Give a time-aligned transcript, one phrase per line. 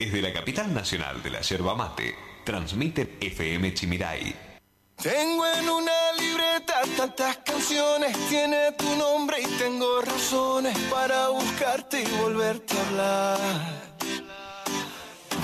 [0.00, 2.14] Desde la capital nacional de la yerba mate,
[2.44, 4.32] transmite FM Chimiray.
[5.02, 12.16] Tengo en una libreta tantas canciones, tiene tu nombre y tengo razones para buscarte y
[12.20, 13.38] volverte a hablar.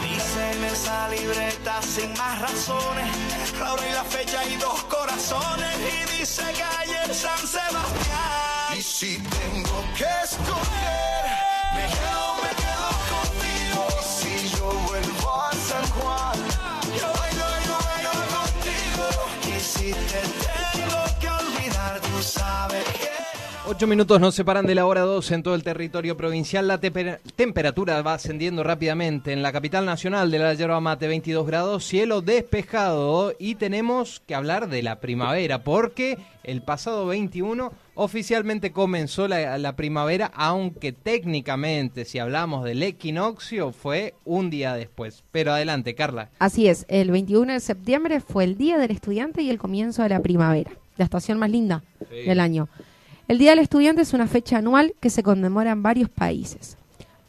[0.04, 3.10] Dice en esa libreta sin más razones,
[3.58, 8.78] la hora y la fecha y dos corazones, y dice calle San Sebastián.
[8.78, 11.43] Y si tengo que escoger,
[19.96, 20.53] it.
[23.66, 26.68] Ocho minutos nos separan de la hora 2 en todo el territorio provincial.
[26.68, 29.32] La temperatura va ascendiendo rápidamente.
[29.32, 33.32] En la capital nacional de la yerba mate, 22 grados, cielo despejado.
[33.38, 39.76] Y tenemos que hablar de la primavera, porque el pasado 21 oficialmente comenzó la, la
[39.76, 45.24] primavera, aunque técnicamente, si hablamos del equinoccio, fue un día después.
[45.32, 46.28] Pero adelante, Carla.
[46.38, 50.10] Así es, el 21 de septiembre fue el Día del Estudiante y el comienzo de
[50.10, 52.26] la primavera, la estación más linda Sí.
[52.28, 52.68] del año.
[53.26, 56.76] El Día del Estudiante es una fecha anual que se conmemora en varios países.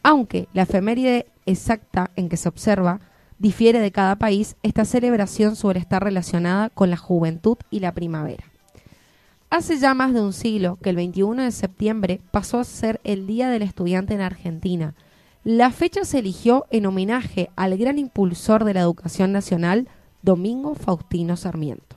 [0.04, 3.00] Aunque la efeméride exacta en que se observa
[3.40, 8.44] difiere de cada país, esta celebración suele estar relacionada con la juventud y la primavera.
[9.50, 13.26] Hace ya más de un siglo que el 21 de septiembre pasó a ser el
[13.26, 14.96] Día del Estudiante en Argentina.
[15.46, 19.88] La fecha se eligió en homenaje al gran impulsor de la educación nacional,
[20.24, 21.95] Domingo Faustino Sarmiento.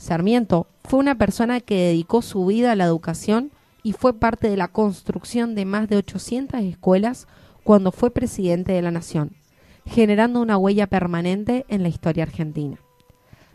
[0.00, 3.50] Sarmiento fue una persona que dedicó su vida a la educación
[3.82, 7.28] y fue parte de la construcción de más de 800 escuelas
[7.64, 9.36] cuando fue presidente de la nación,
[9.84, 12.78] generando una huella permanente en la historia argentina.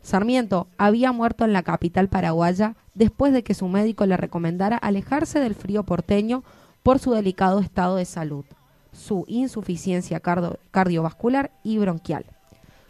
[0.04, 5.40] Sarmiento había muerto en la capital paraguaya después de que su médico le recomendara alejarse
[5.40, 6.44] del frío porteño
[6.84, 8.46] por su delicado estado de salud,
[8.92, 10.22] su insuficiencia
[10.70, 12.35] cardiovascular y bronquial.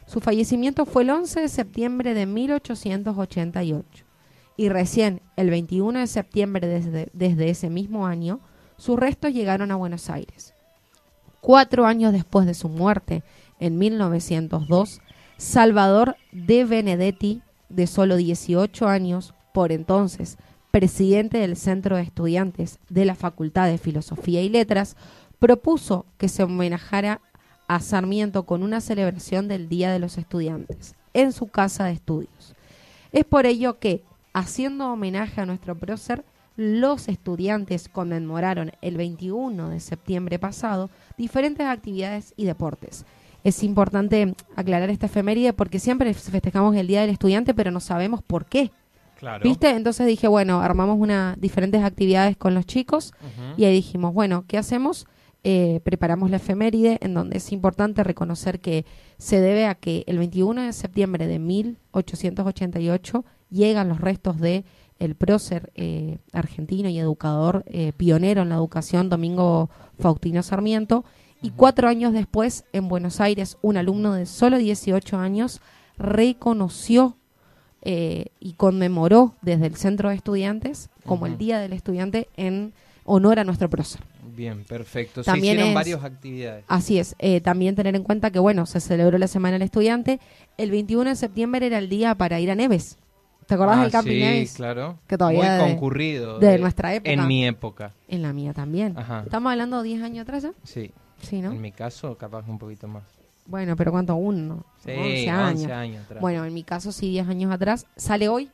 [0.05, 4.05] Su fallecimiento fue el 11 de septiembre de 1888
[4.57, 8.39] y recién el 21 de septiembre desde, ese mismo año
[8.77, 10.53] sus restos llegaron a Buenos Aires.
[11.41, 13.23] Cuatro años después de su muerte,
[13.59, 15.01] en 1902,
[15.37, 20.37] Salvador de Benedetti, de solo 18 años, por entonces
[20.71, 24.97] presidente del Centro de Estudiantes de la Facultad de Filosofía y Letras,
[25.39, 27.21] propuso que se homenajara
[27.67, 32.55] a Sarmiento con una celebración del Día de los Estudiantes en su casa de estudios.
[33.11, 34.03] Es por ello que,
[34.33, 36.25] haciendo homenaje a nuestro prócer,
[36.57, 43.05] los estudiantes conmemoraron el 21 de septiembre pasado diferentes actividades y deportes.
[43.43, 48.23] Es importante aclarar esta efeméride porque siempre festejamos el Día del Estudiante, pero no sabemos
[48.23, 48.71] por qué.
[49.19, 49.43] Claro.
[49.43, 49.69] ¿Viste?
[49.69, 53.13] Entonces dije, bueno, armamos una, diferentes actividades con los chicos
[53.55, 55.07] y ahí dijimos, bueno, ¿qué hacemos?
[55.47, 58.83] Eh, preparamos la efeméride en donde es importante reconocer que
[59.19, 64.65] se debe a que el 21 de septiembre de 1888 llegan los restos de
[64.97, 69.69] el prócer eh, argentino y educador eh, pionero en la educación, Domingo
[69.99, 71.05] Faustino Sarmiento,
[71.43, 75.61] y cuatro años después, en Buenos Aires, un alumno de solo 18 años
[75.95, 77.17] reconoció
[77.83, 81.37] eh, y conmemoró desde el centro de estudiantes como el.
[81.37, 82.73] Día del Estudiante en
[83.03, 84.01] honor a nuestro prócer.
[84.35, 85.23] Bien, perfecto.
[85.23, 86.65] También se hicieron es- varias actividades.
[86.67, 90.19] Así es, eh, también tener en cuenta que, bueno, se celebró la Semana del Estudiante.
[90.57, 92.97] El 21 de septiembre era el día para ir a Neves.
[93.47, 94.53] ¿Te acordás Ah, del Camping sí, Neves?
[94.53, 94.99] claro.
[95.07, 96.39] Que todavía Muy de- concurrido.
[96.39, 97.11] de nuestra época.
[97.11, 98.97] En mi época, En la mía también.
[98.97, 99.21] Ajá.
[99.23, 100.51] ¿Estamos hablando de 10 años atrás ya?
[100.63, 100.91] sí.
[101.21, 101.51] Sí, ¿no?
[101.53, 103.03] En mi caso, capaz un poquito más.
[103.45, 104.15] Bueno, pero ¿cuánto?
[104.15, 104.65] Uno.
[104.83, 105.71] Sí, 11 11 años.
[105.71, 106.19] años atrás.
[106.21, 107.85] Bueno, en mi caso sí, 10 años atrás.
[107.95, 108.49] Sale hoy.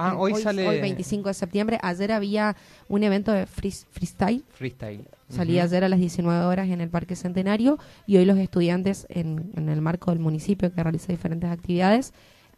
[0.00, 1.78] Ah, Eh, hoy, sale Hoy 25 de septiembre.
[1.82, 2.56] Ayer había
[2.88, 4.44] un evento de free- freestyle.
[4.50, 5.04] freestyle.
[5.28, 5.70] Salía Ujú.
[5.72, 9.68] ayer a las 19 horas en el Parque Centenario y hoy los estudiantes en, en
[9.68, 12.12] el marco del municipio que realiza diferentes actividades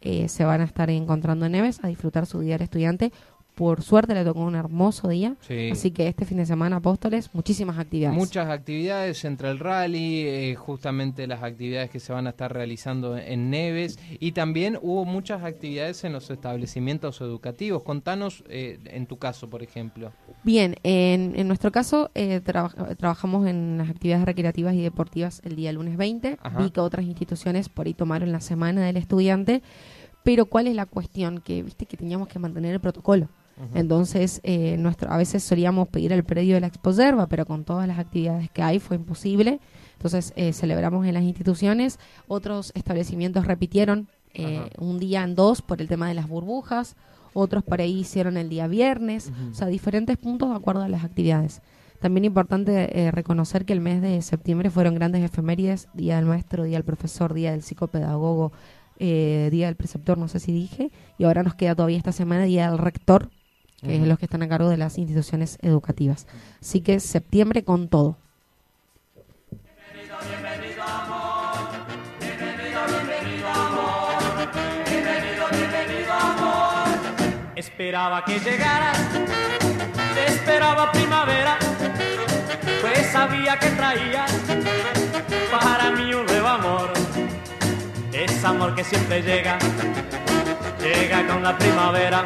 [0.05, 3.13] eh, se van a estar encontrando en Neves a disfrutar su Día del Estudiante.
[3.55, 5.69] Por suerte le tocó un hermoso día, Sí.
[5.71, 8.17] así que este fin de semana Apóstoles, muchísimas actividades.
[8.17, 13.15] Muchas actividades entre el rally, eh, justamente las actividades que se van a estar realizando
[13.15, 17.83] en Neves y también hubo muchas actividades en los establecimientos educativos.
[17.83, 20.11] Contanos eh, en tu caso, por ejemplo.
[20.43, 25.55] Bien, en, en nuestro caso eh, traba- trabajamos en las actividades recreativas y deportivas el
[25.55, 26.37] día lunes 20.
[26.41, 26.57] Ajá.
[26.59, 29.61] Vi que otras instituciones por ahí tomaron la semana del estudiante,
[30.23, 31.39] pero ¿cuál es la cuestión?
[31.39, 33.29] Que viste que teníamos que mantener el protocolo.
[33.75, 37.87] Entonces, eh, nuestro, a veces solíamos pedir el predio de la Exposerva, pero con todas
[37.87, 39.59] las actividades que hay fue imposible.
[39.93, 41.99] Entonces, eh, celebramos en las instituciones.
[42.27, 46.95] Otros establecimientos repitieron eh, un día en dos por el tema de las burbujas.
[47.33, 49.31] Otros por ahí hicieron el día viernes.
[49.51, 51.61] O sea, diferentes puntos de acuerdo a las actividades.
[52.03, 56.65] También importante eh, reconocer que el mes de septiembre fueron grandes efemérides, Día del Maestro,
[56.65, 58.51] Día del Profesor, Día del Psicopedagogo,
[58.99, 62.43] eh, Día del Preceptor, no sé si dije, y ahora nos queda todavía esta semana
[62.43, 63.29] Día del Rector,
[63.83, 66.25] que es los que están a cargo de las instituciones educativas.
[66.61, 68.17] Así que septiembre con todo.
[77.55, 78.97] Esperaba que llegaras,
[80.13, 81.57] te esperaba primavera,
[82.81, 84.31] pues sabía que traías
[85.51, 86.93] para mí un nuevo amor.
[88.11, 89.57] Es amor que siempre llega,
[90.79, 92.25] llega con la primavera,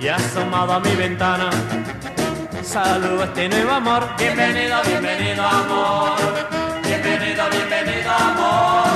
[0.00, 1.50] y asomado a mi ventana.
[2.62, 4.06] Saludo a este nuevo amor.
[4.18, 6.18] Bienvenido, bienvenido amor.
[6.84, 8.88] Bienvenido, bienvenido amor.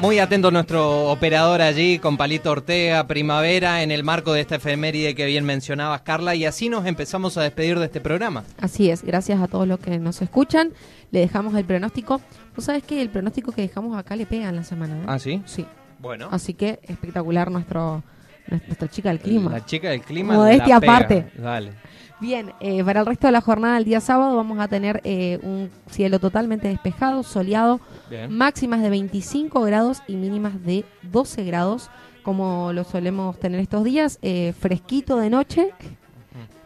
[0.00, 5.14] Muy atento nuestro operador allí con Palito Ortega, Primavera, en el marco de esta efeméride
[5.14, 8.44] que bien mencionabas, Carla, y así nos empezamos a despedir de este programa.
[8.58, 10.72] Así es, gracias a todos los que nos escuchan.
[11.10, 12.22] Le dejamos el pronóstico.
[12.54, 14.96] Tú sabes que el pronóstico que dejamos acá le pega en la semana.
[14.96, 15.04] ¿eh?
[15.06, 15.42] ¿Ah, sí?
[15.44, 15.66] Sí.
[15.98, 16.28] Bueno.
[16.30, 18.02] Así que espectacular nuestro
[18.50, 19.50] nuestra chica del clima.
[19.50, 20.34] La chica del clima.
[20.34, 20.96] Modestia la pega.
[20.96, 21.30] aparte.
[21.36, 21.72] Dale.
[22.20, 25.38] Bien, eh, para el resto de la jornada el día sábado vamos a tener eh,
[25.42, 27.80] un cielo totalmente despejado, soleado,
[28.10, 28.30] Bien.
[28.30, 31.90] máximas de 25 grados y mínimas de 12 grados,
[32.22, 35.70] como lo solemos tener estos días, eh, fresquito de noche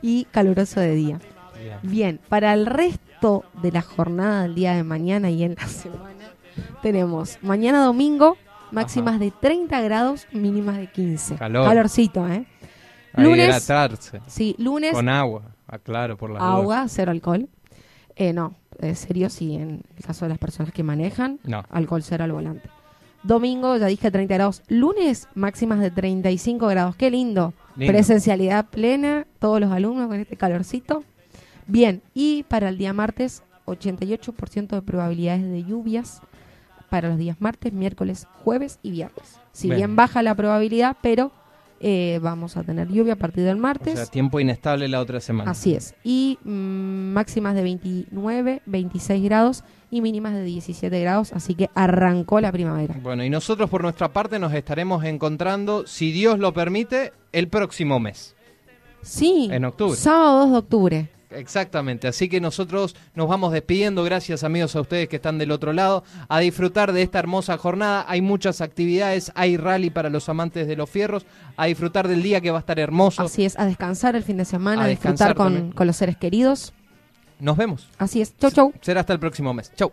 [0.03, 1.21] y caluroso de día.
[1.57, 1.79] Bien.
[1.85, 6.33] Bien, para el resto de la jornada del día de mañana y en la semana,
[6.83, 8.37] tenemos mañana domingo
[8.75, 11.37] máximas de 30 grados, mínimas de 15.
[11.37, 11.67] Calor.
[11.67, 12.45] Calorcito, ¿eh?
[13.17, 14.21] Lunes, hidratarse.
[14.27, 15.43] sí, lunes Con agua.
[15.67, 16.55] Aclaro por las dudas.
[16.57, 17.49] agua, cero alcohol.
[18.17, 21.65] Eh, no, eh, serio sí, en el caso de las personas que manejan, No.
[21.71, 22.69] alcohol cero al volante.
[23.23, 24.63] Domingo, ya dije 30 grados.
[24.69, 26.95] Lunes, máximas de 35 grados.
[26.97, 27.55] Qué lindo.
[27.77, 27.93] Lindo.
[27.93, 31.05] Presencialidad plena, todos los alumnos con este calorcito.
[31.67, 36.21] Bien, y para el día martes, 88% de probabilidades de lluvias
[36.95, 39.41] para los días martes, miércoles, jueves y viernes.
[39.51, 39.79] Si Bien.
[39.79, 41.33] bien, baja la probabilidad, pero
[41.81, 43.95] eh, vamos a tener lluvia a partir del O martes.
[43.95, 45.51] sea, tiempo inestable la otra semana.
[45.51, 45.97] Así es.
[46.05, 51.33] Y mm, máximas de 29, 26 grados y mínimas de 17 grados.
[51.33, 52.95] Así que arrancó la primavera.
[53.03, 57.99] Bueno, y nosotros por nuestra parte nos estaremos encontrando, si Dios lo permite, el próximo
[57.99, 58.37] mes.
[59.03, 59.49] Sí.
[59.51, 59.97] En octubre.
[59.97, 61.09] Sábado 2 de octubre.
[61.37, 65.73] Exactamente, así que nosotros nos vamos despidiendo, gracias amigos a ustedes que están del otro
[65.73, 70.67] lado, a disfrutar de esta hermosa jornada, hay muchas actividades, hay rally para los amantes
[70.67, 71.27] de los fierros,
[71.57, 74.37] a disfrutar del día que va a estar hermoso, Así es, a descansar el fin
[74.37, 76.73] de semana, A a disfrutar con, con los seres queridos.
[77.41, 78.37] nos vemos, Así es.
[78.39, 78.73] Chau, chau.
[78.81, 79.93] será hasta el próximo mes, chau.